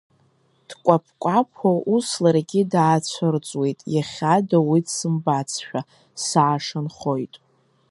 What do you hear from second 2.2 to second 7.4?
ларгьы даацәырҵуеит, иахьада уи дсымбацшәа, саашанхоит.